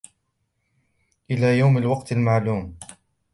[1.31, 2.77] إلى يوم الوقت المعلوم